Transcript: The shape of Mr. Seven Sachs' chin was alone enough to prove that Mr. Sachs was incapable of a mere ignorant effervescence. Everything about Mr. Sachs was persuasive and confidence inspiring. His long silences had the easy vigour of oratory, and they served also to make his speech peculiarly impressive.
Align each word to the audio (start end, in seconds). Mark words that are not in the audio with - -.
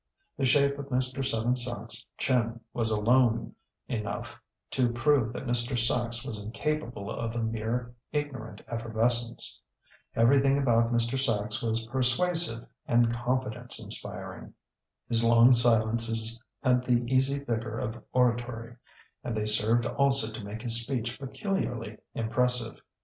The 0.35 0.45
shape 0.45 0.79
of 0.79 0.87
Mr. 0.87 1.23
Seven 1.23 1.55
Sachs' 1.55 2.07
chin 2.17 2.59
was 2.73 2.89
alone 2.89 3.53
enough 3.87 4.41
to 4.71 4.91
prove 4.91 5.31
that 5.33 5.45
Mr. 5.45 5.77
Sachs 5.77 6.25
was 6.25 6.43
incapable 6.43 7.11
of 7.11 7.35
a 7.35 7.43
mere 7.43 7.93
ignorant 8.11 8.63
effervescence. 8.67 9.61
Everything 10.15 10.57
about 10.57 10.87
Mr. 10.91 11.19
Sachs 11.19 11.61
was 11.61 11.85
persuasive 11.85 12.65
and 12.87 13.13
confidence 13.13 13.79
inspiring. 13.79 14.55
His 15.07 15.23
long 15.23 15.53
silences 15.53 16.41
had 16.63 16.83
the 16.83 17.03
easy 17.07 17.37
vigour 17.37 17.77
of 17.77 18.01
oratory, 18.11 18.71
and 19.23 19.37
they 19.37 19.45
served 19.45 19.85
also 19.85 20.33
to 20.33 20.43
make 20.43 20.63
his 20.63 20.83
speech 20.83 21.19
peculiarly 21.19 21.99
impressive. 22.15 22.81